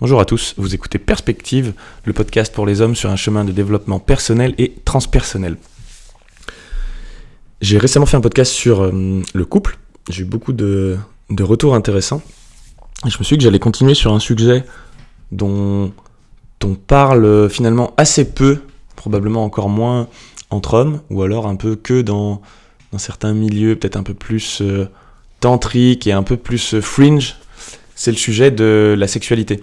[0.00, 1.74] Bonjour à tous, vous écoutez Perspective,
[2.06, 5.58] le podcast pour les hommes sur un chemin de développement personnel et transpersonnel.
[7.60, 9.76] J'ai récemment fait un podcast sur euh, le couple,
[10.08, 10.96] j'ai eu beaucoup de,
[11.38, 12.22] retours intéressants,
[13.06, 14.64] je me suis dit que j'allais continuer sur un sujet
[15.32, 15.92] dont
[16.64, 18.62] on parle euh, finalement assez peu,
[18.96, 20.08] probablement encore moins
[20.48, 22.40] entre hommes, ou alors un peu que dans,
[22.96, 24.88] certains milieux peut-être un peu plus euh,
[25.40, 27.36] tantriques et un peu plus fringe,
[27.94, 29.62] c'est le sujet de la sexualité.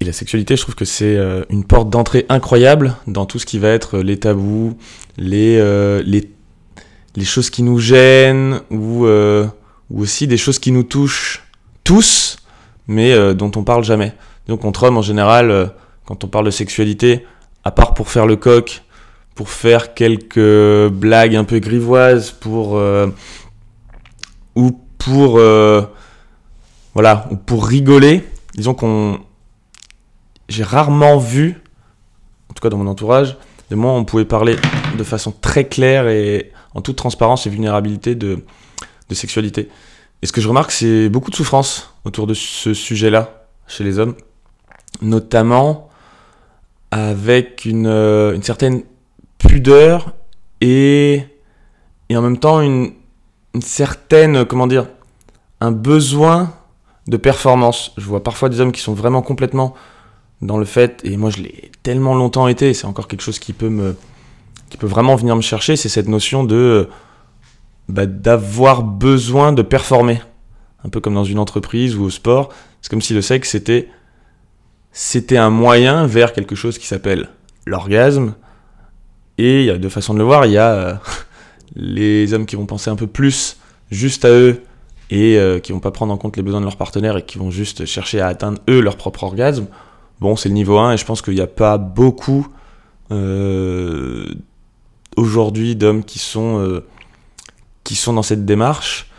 [0.00, 3.46] Et la sexualité, je trouve que c'est euh, une porte d'entrée incroyable dans tout ce
[3.46, 4.76] qui va être euh, les tabous,
[5.16, 6.30] les, euh, les,
[7.16, 11.44] les choses qui nous gênent, ou, ou aussi des choses qui nous touchent
[11.82, 12.36] tous,
[12.88, 14.12] mais dont on parle jamais.
[14.48, 15.72] Donc contre hommes, en général,
[16.04, 17.24] quand on parle de sexualité,
[17.64, 18.82] à part pour faire le coq,
[19.34, 22.78] pour faire quelques blagues un peu grivoises, pour...
[24.56, 25.40] ou pour...
[26.92, 28.24] voilà, ou pour rigoler,
[28.54, 29.20] disons qu'on
[30.48, 31.62] j'ai rarement vu,
[32.50, 33.36] en tout cas dans mon entourage,
[33.70, 34.56] de moi on pouvait parler
[34.96, 38.44] de façon très claire et en toute transparence et vulnérabilité de,
[39.08, 39.68] de sexualité.
[40.22, 43.98] Et ce que je remarque, c'est beaucoup de souffrance autour de ce sujet-là chez les
[43.98, 44.14] hommes,
[45.02, 45.88] notamment
[46.90, 48.82] avec une, une certaine
[49.38, 50.14] pudeur
[50.60, 51.22] et,
[52.08, 52.92] et en même temps une,
[53.54, 54.86] une certaine, comment dire,
[55.60, 56.54] un besoin
[57.06, 57.92] de performance.
[57.96, 59.74] Je vois parfois des hommes qui sont vraiment complètement
[60.42, 63.52] dans le fait, et moi je l'ai tellement longtemps été, c'est encore quelque chose qui
[63.52, 63.96] peut me
[64.68, 66.88] qui peut vraiment venir me chercher, c'est cette notion de
[67.88, 70.20] bah, d'avoir besoin de performer,
[70.84, 72.50] un peu comme dans une entreprise ou au sport.
[72.82, 73.88] C'est comme si le sexe c'était
[74.92, 77.28] c'était un moyen vers quelque chose qui s'appelle
[77.66, 78.34] l'orgasme.
[79.38, 80.46] Et il y a deux façons de le voir.
[80.46, 80.94] Il y a euh,
[81.76, 83.58] les hommes qui vont penser un peu plus
[83.90, 84.62] juste à eux
[85.10, 87.38] et euh, qui vont pas prendre en compte les besoins de leur partenaire et qui
[87.38, 89.66] vont juste chercher à atteindre eux leur propre orgasme.
[90.20, 92.46] Bon, c'est le niveau 1 et je pense qu'il n'y a pas beaucoup
[93.10, 94.26] euh,
[95.16, 96.86] aujourd'hui d'hommes qui sont euh,
[97.84, 99.10] qui sont dans cette démarche,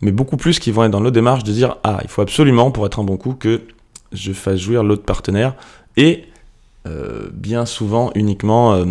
[0.00, 2.70] mais beaucoup plus qui vont être dans l'autre démarche de dire ah il faut absolument
[2.70, 3.62] pour être un bon coup que
[4.12, 5.54] je fasse jouir l'autre partenaire
[5.96, 6.26] et
[6.86, 8.84] euh, bien souvent uniquement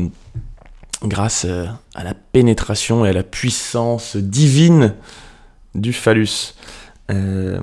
[1.03, 4.95] grâce à la pénétration et à la puissance divine
[5.75, 6.55] du phallus.
[7.09, 7.57] et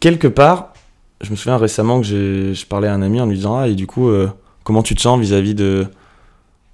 [0.00, 0.73] quelque part,
[1.20, 3.74] je me souviens récemment que je parlais à un ami en lui disant Ah, et
[3.74, 4.28] du coup, euh,
[4.62, 5.86] comment tu te sens vis-à-vis de,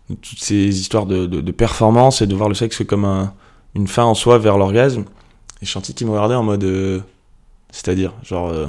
[0.09, 3.31] toutes ces histoires de, performance et de voir le sexe comme
[3.75, 5.05] une fin en soi vers l'orgasme?
[5.63, 7.01] Et sentis qu'il me regardait en mode euh,
[7.71, 8.67] C'est-à-dire, genre, euh,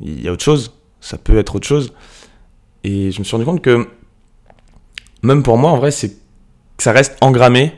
[0.00, 1.92] il y a autre chose, ça peut être autre chose.
[2.82, 3.86] Et je me suis rendu compte que,
[5.22, 6.16] même pour moi, en vrai, c'est
[6.78, 7.72] ça reste engrammé,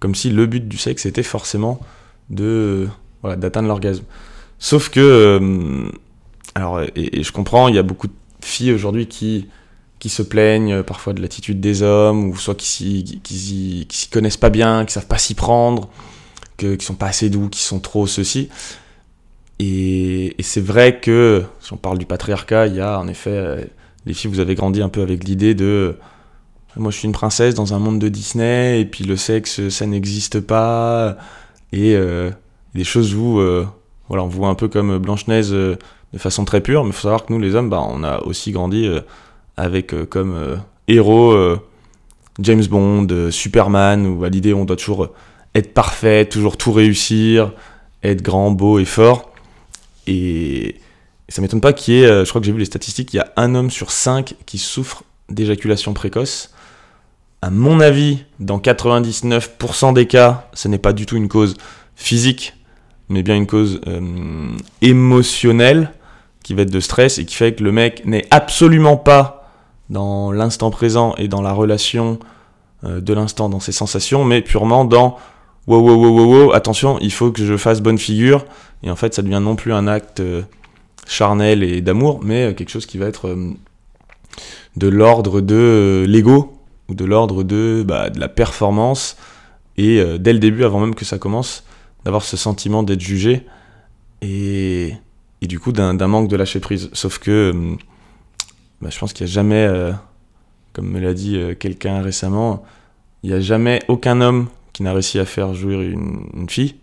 [0.00, 1.80] comme si le but du sexe était forcément
[2.28, 2.88] de
[3.22, 4.04] voilà, d'atteindre l'orgasme.
[4.58, 5.90] Sauf que
[6.54, 9.48] alors, et, je comprends, il y a beaucoup de filles aujourd'hui qui,
[9.98, 14.08] qui se plaignent euh, parfois de l'attitude des hommes, ou soit qui s'y, qui, s'y
[14.08, 15.88] connaissent pas bien, qui savent pas s'y prendre,
[16.56, 18.48] que, qui sont pas assez doux, qui sont trop ceci.
[19.58, 23.64] Et, c'est vrai que, si on parle du patriarcat, il y a en effet, euh,
[24.06, 25.92] les filles, vous avez grandi un peu avec l'idée de euh,
[26.76, 29.86] moi je suis une princesse dans un monde de Disney, et puis le sexe, ça
[29.86, 31.16] n'existe pas,
[31.72, 31.94] et
[32.74, 33.34] des choses où
[34.08, 35.54] voilà, on voit un peu comme Blanche-Neige
[36.12, 38.20] de façon très pure, mais il faut savoir que nous, les hommes, bah, on a
[38.20, 39.00] aussi grandi euh,
[39.56, 40.56] avec euh, comme euh,
[40.88, 41.34] héros
[42.40, 45.08] James Bond, Superman, où à l'idée on doit toujours
[45.54, 47.52] être parfait, toujours tout réussir,
[48.02, 49.30] être grand, beau et fort.
[50.06, 50.76] Et,
[51.28, 53.20] ça m'étonne pas qu'il y ait, je crois que j'ai vu les statistiques, il y
[53.20, 56.52] a un homme sur cinq qui souffre d'éjaculation précoce.
[57.40, 61.56] À mon avis, dans 99% des cas, ce n'est pas du tout une cause
[61.96, 62.54] physique,
[63.08, 63.80] mais bien une cause
[64.82, 65.90] émotionnelle
[66.42, 69.50] qui va être de stress et qui fait que le mec n'est absolument pas
[69.90, 72.18] dans l'instant présent et dans la relation
[72.84, 75.16] euh, de l'instant, dans ses sensations, mais purement dans
[75.66, 78.44] wow, wow, wow, wow, wow, attention, il faut que je fasse bonne figure.
[78.82, 80.42] Et en fait, ça devient non plus un acte euh,
[81.06, 83.36] charnel et d'amour, mais euh, quelque chose qui va être
[84.76, 89.16] de l'ordre de l'ego ou de l'ordre de, bah, de la performance.
[89.76, 91.64] Et dès le début, avant même que ça commence,
[92.04, 93.46] d'avoir ce sentiment d'être jugé.
[94.20, 94.94] Et
[95.42, 96.88] et du coup d'un manque de lâcher prise.
[96.94, 97.76] Sauf que euh,
[98.80, 99.92] bah, je pense qu'il n'y a jamais, euh,
[100.72, 102.62] comme me l'a dit euh, quelqu'un récemment,
[103.22, 106.76] il n'y a jamais aucun homme qui n'a réussi à faire jouir une, fille.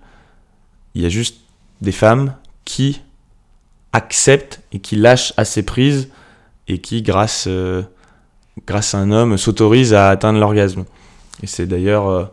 [0.93, 1.37] Il y a juste
[1.81, 2.35] des femmes
[2.65, 3.01] qui
[3.93, 6.09] acceptent et qui lâchent assez prise
[6.67, 7.49] et qui, grâce,
[8.67, 10.85] grâce à un homme, s'autorisent à atteindre l'orgasme.
[11.41, 12.31] Et c'est d'ailleurs,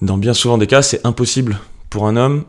[0.00, 1.58] dans bien souvent des cas, c'est impossible
[1.90, 2.44] pour un homme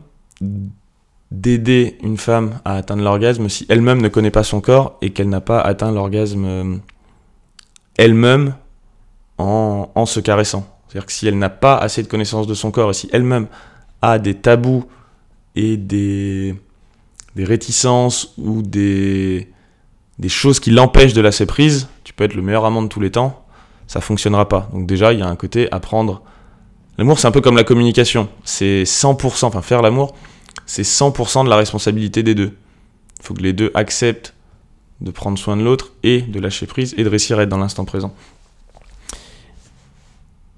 [1.40, 5.28] d'aider une femme à atteindre l'orgasme si elle-même ne connaît pas son corps et qu'elle
[5.28, 6.76] n'a pas atteint l'orgasme euh,
[7.96, 8.54] elle-même
[9.38, 10.66] en, en, se caressant.
[10.86, 13.48] C'est-à-dire que si elle n'a pas assez de connaissance de son corps et si elle-même
[14.00, 14.84] a des tabous
[15.56, 16.54] et des,
[17.34, 19.48] des réticences ou des,
[20.18, 23.00] des choses qui l'empêchent de lâcher prise, tu peux être le meilleur amant de tous
[23.00, 23.44] les temps,
[23.88, 24.68] ça fonctionnera pas.
[24.72, 26.22] Donc déjà, il y a un côté apprendre.
[26.96, 28.28] L'amour, c'est un peu comme la communication.
[28.44, 30.14] C'est 100%, enfin faire l'amour,
[30.66, 32.52] c'est 100% de la responsabilité des deux.
[33.20, 34.34] Il faut que les deux acceptent
[35.00, 37.58] de prendre soin de l'autre et de lâcher prise et de réussir à être dans
[37.58, 38.14] l'instant présent.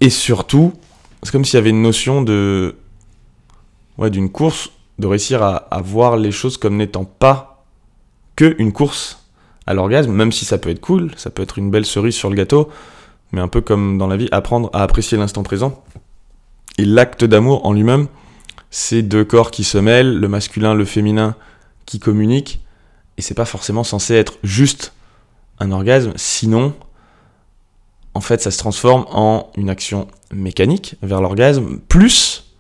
[0.00, 0.74] Et surtout,
[1.22, 2.76] c'est comme s'il y avait une notion de
[3.98, 7.64] ouais, d'une course, de réussir à, voir les choses comme n'étant pas
[8.34, 9.24] que une course
[9.66, 12.30] à l'orgasme, même si ça peut être cool, ça peut être une belle cerise sur
[12.30, 12.70] le gâteau,
[13.32, 15.82] mais un peu comme dans la vie, apprendre à apprécier l'instant présent.
[16.78, 18.06] Et l'acte d'amour en lui-même,
[18.78, 21.34] c'est deux corps qui se mêlent, le masculin, le féminin
[21.86, 22.60] qui communiquent,
[23.16, 24.92] et c'est pas forcément censé être juste
[25.58, 26.74] un orgasme, sinon,
[28.12, 32.52] en fait, ça se transforme en une action mécanique vers l'orgasme, plus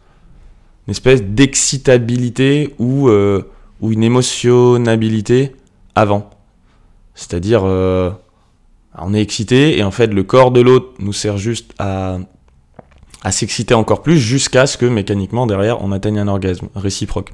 [0.86, 3.42] une espèce d'excitabilité ou, euh,
[3.82, 5.54] une émotionnabilité
[5.94, 6.30] avant.
[7.14, 8.10] C'est-à-dire, euh,
[8.96, 12.20] on est excité et en fait, le corps de l'autre nous sert juste à,
[13.26, 17.32] à s'exciter encore plus jusqu'à ce que mécaniquement, derrière, on atteigne un orgasme réciproque.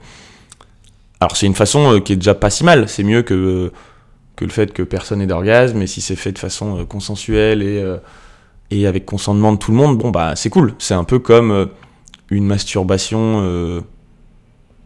[1.21, 2.89] Alors, c'est une façon euh, qui est déjà pas si mal.
[2.89, 3.71] C'est mieux que,
[4.37, 7.63] que le fait que personne n'ait d'orgasme et si c'est fait de façon euh, consensuelle
[7.63, 7.85] et,
[8.71, 10.75] et avec consentement de tout le monde, bon, bah, c'est cool.
[10.79, 11.69] C'est un peu comme
[12.31, 13.83] une masturbation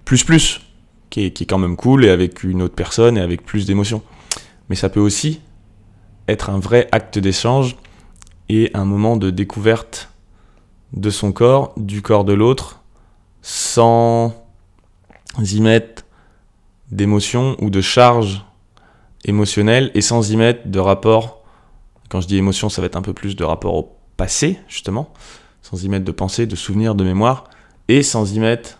[0.05, 0.61] plus plus,
[1.09, 3.65] qui est, qui est quand même cool et avec une autre personne et avec plus
[3.65, 4.03] d'émotion
[4.69, 5.41] mais ça peut aussi
[6.29, 7.77] être un vrai acte d'échange
[8.49, 10.11] et un moment de découverte
[10.93, 12.83] de son corps, du corps de l'autre,
[13.43, 14.35] sans
[15.39, 16.05] y mettre
[16.91, 18.45] d'émotion ou de charge
[19.25, 21.43] émotionnelle et sans y mettre de rapport,
[22.09, 25.13] quand je dis émotion, ça va être un peu plus de rapport au passé, justement,
[25.63, 27.45] sans y mettre de pensée, de souvenir, de mémoire,
[27.89, 28.79] et sans y mettre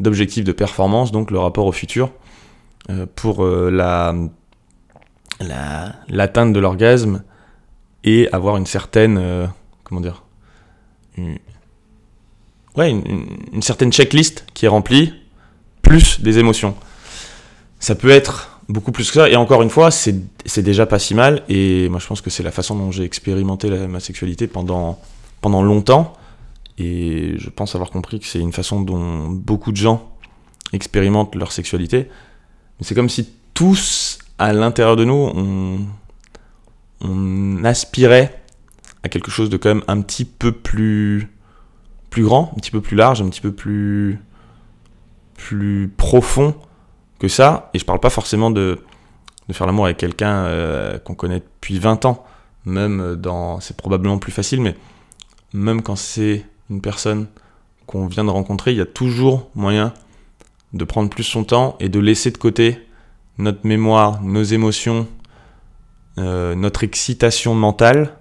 [0.00, 2.10] d'objectif de performance, donc le rapport au futur,
[2.90, 4.14] euh, pour euh, la
[6.08, 7.22] l'atteinte de l'orgasme
[8.04, 9.46] et avoir une certaine euh,
[9.84, 10.22] comment dire
[11.20, 11.38] une,
[12.76, 15.12] ouais une, certaine checklist qui est remplie
[15.82, 16.74] plus des émotions.
[17.78, 21.14] Ça peut être beaucoup plus que ça et encore une fois c'est déjà pas si
[21.14, 25.00] mal et moi je pense que c'est la façon dont j'ai expérimenté ma sexualité pendant
[25.40, 26.12] pendant longtemps
[26.78, 30.10] et je pense avoir compris que c'est une façon dont beaucoup de gens
[30.72, 32.08] expérimentent leur sexualité.
[32.78, 35.80] Mais c'est comme si tous à l'intérieur de nous, on,
[37.02, 38.39] on aspirait
[39.02, 41.28] à quelque chose de quand même un petit peu plus,
[42.16, 44.18] grand, un petit peu plus large, un petit peu plus,
[45.96, 46.54] profond
[47.18, 47.70] que ça.
[47.74, 48.78] Et je parle pas forcément de,
[49.48, 52.24] de faire l'amour avec quelqu'un euh, qu'on connaît depuis 20 ans.
[52.66, 53.58] Même dans.
[53.60, 54.76] C'est probablement plus facile, mais
[55.54, 57.26] même quand c'est une personne
[57.86, 59.94] qu'on vient de rencontrer, il y a toujours moyen
[60.72, 62.86] de prendre plus son temps et de laisser de côté
[63.38, 65.08] notre mémoire, nos émotions,
[66.18, 68.19] euh, notre excitation mentale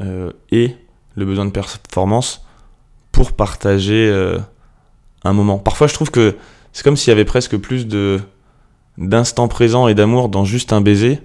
[0.00, 0.76] et
[1.16, 2.44] le besoin de performance
[3.12, 4.38] pour partager euh,
[5.22, 5.58] un moment.
[5.58, 6.36] Parfois, je trouve que
[6.72, 8.20] c'est comme s'il y avait presque plus de
[8.96, 11.20] d'instant présent et d'amour dans juste un baiser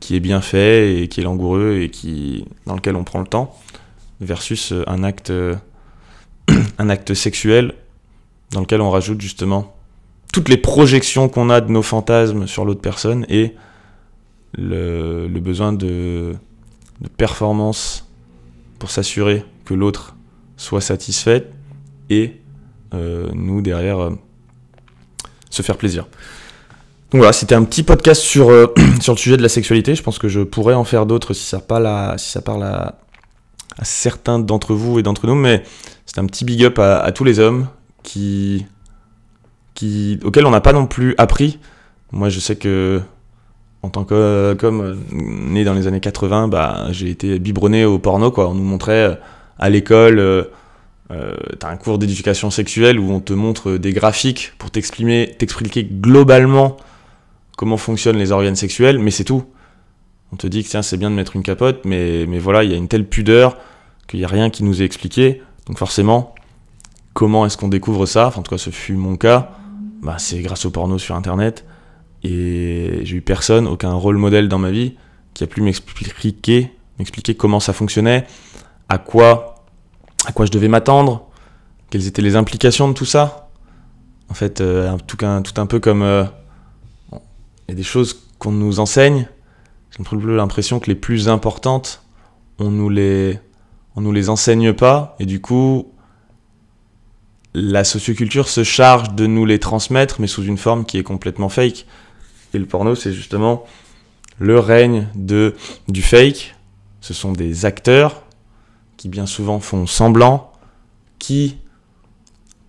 [0.00, 3.26] qui est bien fait et qui est langoureux et qui dans lequel on prend le
[3.26, 3.54] temps
[4.20, 5.30] versus un acte
[6.78, 7.74] un acte sexuel
[8.52, 9.76] dans lequel on rajoute justement
[10.32, 13.54] toutes les projections qu'on a de nos fantasmes sur l'autre personne et
[14.56, 16.36] le, besoin de,
[17.16, 18.06] performance
[18.78, 20.16] pour s'assurer que l'autre
[20.56, 21.48] soit satisfait
[22.10, 22.40] et
[22.94, 24.10] euh, nous derrière euh,
[25.50, 26.06] se faire plaisir.
[27.10, 29.94] Donc voilà, c'était un petit podcast sur, euh, sur le sujet de la sexualité.
[29.94, 32.64] Je pense que je pourrais en faire d'autres si ça parle à, si ça parle
[32.64, 32.98] à,
[33.82, 35.62] certains d'entre vous et d'entre nous, mais
[36.04, 37.68] c'est un petit big up à tous les hommes
[38.02, 38.66] qui
[40.24, 41.58] auquel on n'a pas non plus appris.
[42.12, 43.00] Moi, je sais que
[43.82, 48.30] en tant que comme né dans les années 80, bah, j'ai été biberonné au porno.
[48.30, 48.48] Quoi.
[48.48, 49.14] On nous montrait euh,
[49.58, 50.44] à l'école, euh,
[51.10, 56.76] euh, t'as un cours d'éducation sexuelle où on te montre des graphiques pour t'expliquer globalement
[57.56, 59.44] comment fonctionnent les organes sexuels, mais c'est tout.
[60.32, 62.74] On te dit que c'est bien de mettre une capote, mais, mais voilà, il y
[62.74, 63.56] a une telle pudeur
[64.06, 65.42] qu'il n'y a rien qui nous est expliqué.
[65.66, 66.34] Donc forcément,
[67.14, 68.26] comment est-ce qu'on découvre ça?
[68.26, 69.52] Enfin, en tout cas, ce fut mon cas
[70.02, 71.64] bah, c'est grâce au porno sur internet.
[72.30, 74.96] Et j'ai eu personne, aucun rôle modèle dans ma vie
[75.32, 78.26] qui a pu m'expliquer, m'expliquer comment ça fonctionnait,
[78.90, 79.64] à quoi,
[80.26, 81.26] à quoi je devais m'attendre,
[81.88, 83.48] quelles étaient les implications de tout ça.
[84.28, 86.02] En fait, euh, tout, un, peu comme...
[86.02, 86.24] Euh,
[87.12, 89.26] il y a des choses qu'on nous enseigne.
[89.90, 92.02] J'ai un peu l'impression que les plus importantes,
[92.58, 93.38] on nous les,
[93.96, 95.16] on nous les enseigne pas.
[95.18, 95.94] Et du coup,
[97.54, 101.48] la socioculture se charge de nous les transmettre, mais sous une forme qui est complètement
[101.48, 101.86] fake.
[102.54, 103.64] Et le porno, c'est justement
[104.38, 105.54] le règne de,
[105.88, 106.54] du fake.
[107.00, 108.22] Ce sont des acteurs
[108.96, 110.52] qui bien souvent font semblant,
[111.18, 111.58] qui,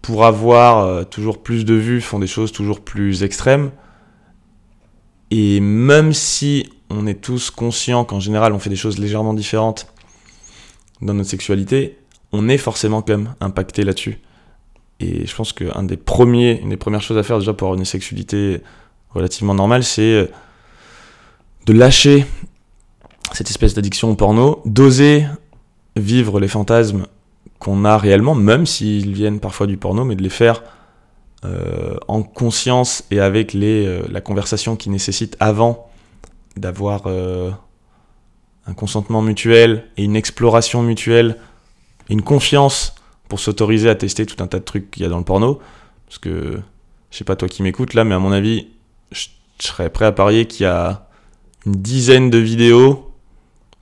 [0.01, 3.71] pour avoir euh, toujours plus de vues, font des choses toujours plus extrêmes.
[5.31, 9.93] Et même si on est tous conscients qu'en général on fait des choses légèrement différentes
[11.01, 11.97] dans notre sexualité,
[12.31, 14.19] on est forcément quand même impacté là-dessus.
[14.99, 18.61] Et je pense qu'une des, des premières choses à faire déjà pour avoir une sexualité
[19.11, 20.25] relativement normale, c'est euh,
[21.65, 22.25] de lâcher
[23.33, 25.25] cette espèce d'addiction au porno, d'oser
[25.95, 27.05] vivre les fantasmes
[27.59, 30.63] qu'on a réellement, même s'ils viennent parfois du porno, mais de les faire
[31.45, 35.89] euh, en conscience et avec euh, la conversation qui nécessite avant
[36.55, 41.37] d'avoir un consentement mutuel et une exploration mutuelle,
[42.09, 42.95] une confiance
[43.29, 45.59] pour s'autoriser à tester tout un tas de trucs qu'il y a dans le porno.
[46.07, 46.59] Parce que,
[47.11, 48.67] je sais pas toi qui m'écoutes là, mais à mon avis,
[49.61, 51.07] je, serais prêt à parier qu'il y a
[51.65, 53.11] une dizaine de vidéos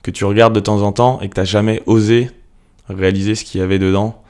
[0.02, 2.30] que tu regardes de temps en temps et que tu n'as jamais osé
[2.88, 4.22] réaliser ce qu'il y avait dedans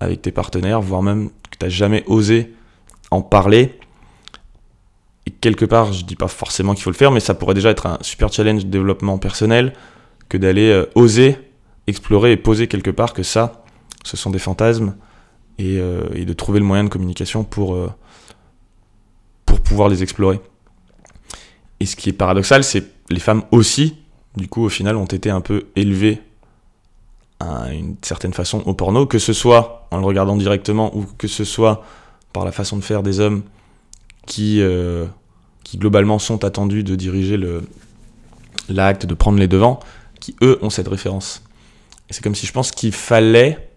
[0.00, 2.54] avec tes partenaires, voire même que tu n'as jamais osé
[3.10, 3.78] en parler.
[5.26, 7.70] Et quelque part, je dis pas forcément qu'il faut le faire, mais ça pourrait déjà
[7.70, 9.74] être un super challenge de développement personnel
[10.28, 11.36] que d'aller euh, oser
[11.88, 13.64] explorer et poser quelque part que ça,
[14.04, 14.94] ce sont des fantasmes
[15.60, 17.90] euh, et, de trouver le moyen de communication pour, euh,
[19.46, 20.40] pour pouvoir les explorer.
[21.80, 23.96] Et ce qui est paradoxal, c'est les femmes aussi,
[24.36, 26.20] du coup, au final, ont été un peu élevées
[27.40, 31.28] à une certaine façon au porno, que ce soit en le regardant directement ou que
[31.28, 31.84] ce soit
[32.32, 33.42] par la façon de faire des hommes
[34.26, 35.06] qui, euh,
[35.64, 37.38] qui globalement sont attendus de diriger
[38.68, 39.80] l'acte, de prendre les devants,
[40.20, 41.42] qui eux ont cette référence.
[42.10, 43.68] C'est comme si je pense qu'il fallait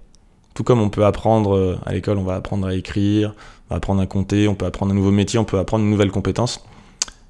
[0.53, 3.34] tout comme on peut apprendre euh, à l'école, on va apprendre à écrire,
[3.70, 5.91] on va apprendre à compter, on peut apprendre un nouveau métier, on peut apprendre une
[5.91, 6.63] nouvelle compétence.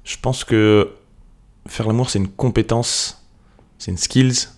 [0.04, 0.90] Je pense que
[1.66, 3.24] faire l'amour, c'est une compétence,
[3.78, 4.48] c'est une skills.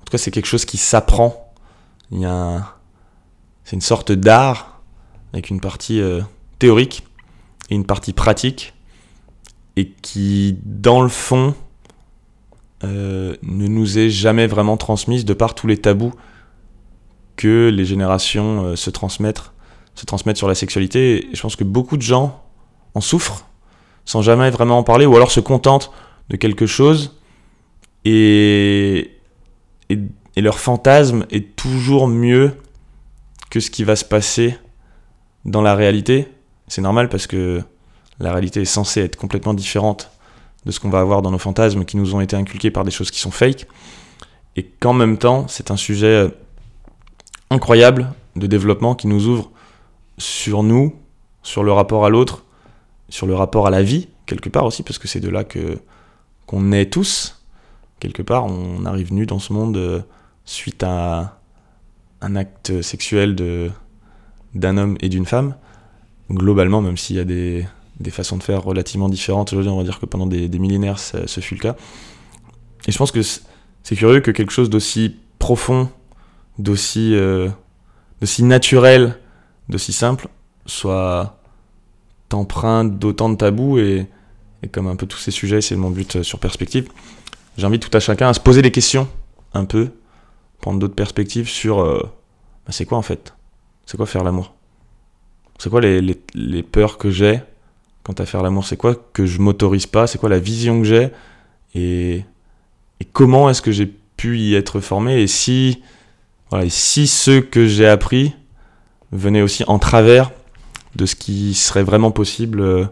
[0.00, 1.52] En tout cas, c'est quelque chose qui s'apprend.
[2.10, 2.76] Il y a
[3.64, 4.82] C'est une sorte d'art
[5.32, 6.20] avec une partie euh,
[6.58, 7.04] théorique
[7.70, 8.74] et une partie pratique
[9.76, 11.54] et qui, dans le fond,
[12.84, 16.12] euh, ne nous est jamais vraiment transmise de par tous les tabous
[17.36, 19.52] que les générations euh, se transmettent,
[19.94, 21.30] se transmettent sur la sexualité.
[21.30, 22.44] Et je pense que beaucoup de gens
[22.94, 23.46] en souffrent
[24.04, 25.92] sans jamais vraiment en parler, ou alors se contentent
[26.28, 27.16] de quelque chose
[28.04, 29.10] et,
[30.36, 32.56] leur fantasme est toujours mieux
[33.50, 34.56] que ce qui va se passer
[35.44, 36.28] dans la réalité.
[36.68, 37.62] C'est normal parce que
[38.18, 40.10] la réalité est censée être complètement différente
[40.64, 42.90] de ce qu'on va avoir dans nos fantasmes qui nous ont été inculqués par des
[42.90, 43.66] choses qui sont fake.
[44.56, 46.28] Et qu'en même temps, c'est un sujet euh,
[47.50, 49.50] incroyable de développement qui nous ouvre
[50.18, 50.94] sur nous,
[51.42, 52.44] sur le rapport à l'autre,
[53.12, 55.78] sur le rapport à la vie, quelque part aussi, parce que c'est de là que
[56.46, 57.42] qu'on est tous.
[58.00, 60.00] Quelque part, on arrive nu dans ce monde euh,
[60.46, 61.38] suite à
[62.22, 63.70] un acte sexuel de
[64.54, 65.56] d'un homme et d'une femme.
[66.30, 67.66] Globalement, même s'il y a des,
[68.00, 71.54] des, façons de faire relativement différentes, on va dire que pendant des, millénaires, ce fut
[71.56, 71.76] le cas.
[72.86, 75.90] Et je pense que c'est curieux que quelque chose d'aussi profond
[76.58, 77.50] d'aussi euh,
[78.38, 79.18] naturel,
[79.68, 80.28] d'aussi simple,
[80.64, 81.41] soit
[82.34, 84.06] empreinte d'autant de tabous et,
[84.70, 86.88] comme un peu tous ces sujets, c'est mon but euh, sur perspective.
[87.58, 89.08] J'invite tout à chacun à se poser des questions
[89.54, 89.90] un peu,
[90.60, 92.00] prendre d'autres perspectives sur euh,
[92.66, 93.34] bah, c'est quoi en fait?
[93.86, 94.54] C'est quoi faire l'amour?
[95.58, 97.40] C'est quoi les, les, peurs que j'ai
[98.02, 98.66] quant à faire l'amour?
[98.66, 100.06] C'est quoi que je m'autorise pas?
[100.06, 101.10] C'est quoi la vision que j'ai?
[101.74, 102.24] Et,
[103.00, 103.86] et comment est-ce que j'ai
[104.16, 105.20] pu y être formé?
[105.20, 105.82] Et si
[106.60, 108.34] et si ce que j'ai appris
[109.10, 110.30] venait aussi en travers
[110.94, 112.86] de ce qui serait vraiment possible euh,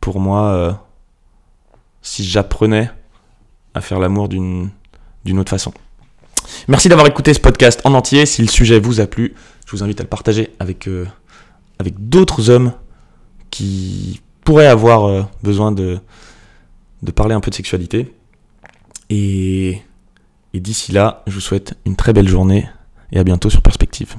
[0.00, 0.72] pour moi euh,
[2.02, 2.90] si j'apprenais
[3.74, 4.70] à faire l'amour d'une
[5.32, 5.72] autre façon.
[6.68, 8.26] Merci d'avoir écouté ce podcast en entier.
[8.26, 9.34] Si le sujet vous a plu,
[9.66, 11.06] je vous invite à le partager avec, euh,
[11.78, 12.72] avec d'autres hommes
[13.50, 15.98] qui pourraient avoir besoin de,
[17.02, 18.14] de parler un peu de sexualité.
[19.08, 19.80] Et,
[20.52, 22.68] et d'ici là, je vous souhaite une très belle journée
[23.10, 24.16] et à bientôt sur Perspective.